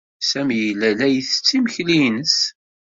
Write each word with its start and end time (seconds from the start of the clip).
Sami 0.29 0.55
yella 0.61 0.89
la 0.97 1.07
isett 1.11 1.49
imekli-ines. 1.57 2.37